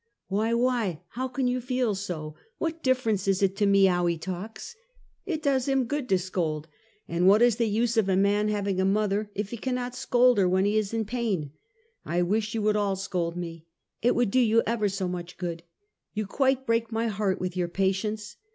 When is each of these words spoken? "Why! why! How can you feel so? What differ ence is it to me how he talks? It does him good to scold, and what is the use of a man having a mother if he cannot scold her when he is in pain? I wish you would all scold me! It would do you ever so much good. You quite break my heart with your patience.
"Why! 0.29 0.51
why! 0.55 1.03
How 1.09 1.27
can 1.27 1.45
you 1.47 1.61
feel 1.61 1.93
so? 1.93 2.33
What 2.57 2.81
differ 2.81 3.11
ence 3.11 3.27
is 3.27 3.43
it 3.43 3.55
to 3.57 3.67
me 3.67 3.85
how 3.85 4.07
he 4.07 4.17
talks? 4.17 4.75
It 5.27 5.43
does 5.43 5.67
him 5.67 5.85
good 5.85 6.09
to 6.09 6.17
scold, 6.17 6.67
and 7.07 7.27
what 7.27 7.43
is 7.43 7.57
the 7.57 7.67
use 7.69 7.97
of 7.97 8.09
a 8.09 8.15
man 8.15 8.49
having 8.49 8.81
a 8.81 8.83
mother 8.85 9.29
if 9.35 9.51
he 9.51 9.57
cannot 9.57 9.93
scold 9.95 10.39
her 10.39 10.49
when 10.49 10.65
he 10.65 10.75
is 10.75 10.91
in 10.91 11.05
pain? 11.05 11.51
I 12.03 12.23
wish 12.23 12.55
you 12.55 12.63
would 12.63 12.75
all 12.75 12.95
scold 12.95 13.37
me! 13.37 13.67
It 14.01 14.15
would 14.15 14.31
do 14.31 14.39
you 14.39 14.63
ever 14.65 14.89
so 14.89 15.07
much 15.07 15.37
good. 15.37 15.61
You 16.15 16.25
quite 16.25 16.65
break 16.65 16.91
my 16.91 17.05
heart 17.05 17.39
with 17.39 17.55
your 17.55 17.67
patience. 17.67 18.37